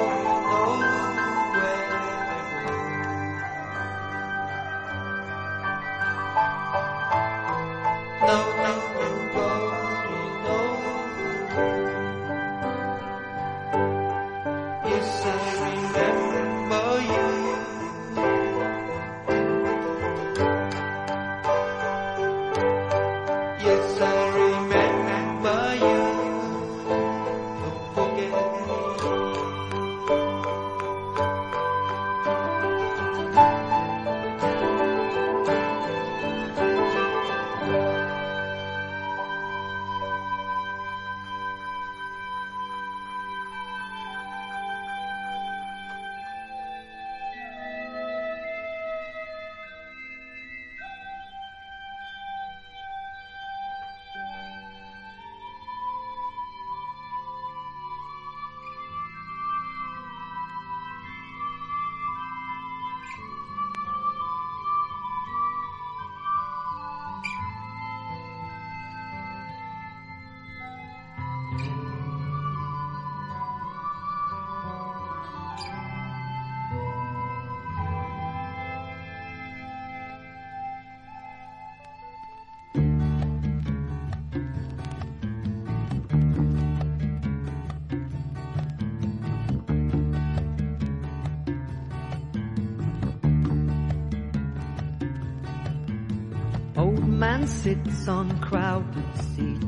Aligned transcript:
Sits 97.46 98.08
on 98.08 98.40
crowded 98.40 99.04
seat, 99.34 99.62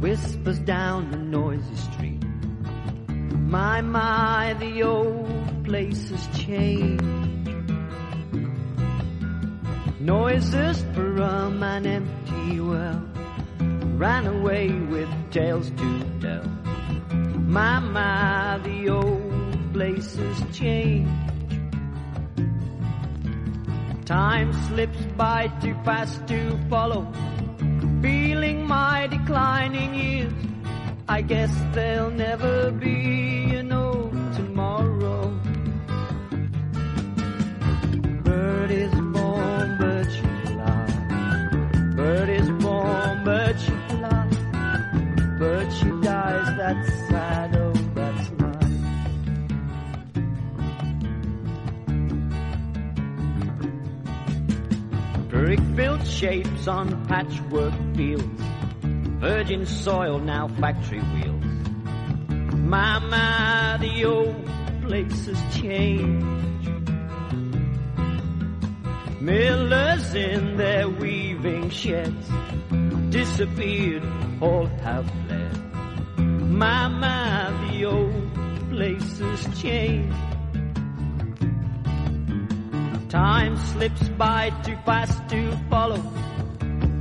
whispers 0.00 0.60
down 0.60 1.10
the 1.10 1.16
noisy 1.16 1.74
street. 1.74 2.22
My, 3.08 3.80
my, 3.80 4.54
the 4.60 4.84
old 4.84 5.64
place 5.64 6.10
has 6.10 6.38
changed. 6.38 7.02
Noises 9.98 10.84
from 10.94 11.62
an 11.64 11.84
empty 11.84 12.60
well 12.60 13.04
ran 13.96 14.26
away 14.26 14.70
with 14.70 15.08
tales 15.32 15.70
to 15.70 16.04
tell. 16.20 16.44
My, 17.40 17.80
my, 17.80 18.58
the 18.62 18.88
old 18.88 19.72
place 19.72 20.14
has 20.16 20.56
changed. 20.56 21.10
Time 24.06 24.52
slips 24.68 24.98
by 25.18 25.48
too 25.60 25.74
fast 25.84 26.24
to 26.28 26.56
follow. 26.70 27.04
Feeling 28.00 28.64
my 28.64 29.08
declining 29.08 29.92
years, 29.92 30.32
I 31.08 31.22
guess 31.22 31.50
they'll 31.74 32.12
never 32.12 32.70
be 32.70 33.37
shapes 56.18 56.66
on 56.66 57.06
patchwork 57.06 57.72
fields. 57.94 58.42
Virgin 59.20 59.64
soil, 59.64 60.18
now 60.18 60.48
factory 60.60 60.98
wheels. 60.98 61.44
My, 62.54 62.98
my, 62.98 63.76
the 63.80 64.04
old 64.04 64.44
places 64.82 65.38
change. 65.54 66.24
Millers 69.20 70.14
in 70.16 70.56
their 70.56 70.88
weaving 70.88 71.70
sheds 71.70 72.28
disappeared, 73.10 74.02
all 74.40 74.66
have 74.82 75.08
fled. 75.26 76.18
My, 76.18 76.88
my, 76.88 77.70
the 77.70 77.84
old 77.84 78.70
places 78.70 79.62
change. 79.62 80.12
Time 83.08 83.56
slips 83.56 84.06
by 84.10 84.50
too 84.64 84.76
fast 84.84 85.30
to 85.30 85.56
follow. 85.70 86.02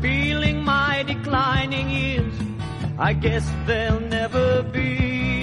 Feeling 0.01 0.63
my 0.63 1.03
declining 1.03 1.89
years. 1.89 2.33
I 2.97 3.11
guess 3.11 3.45
they'll 3.65 3.99
never 3.99 4.63
be 4.63 5.36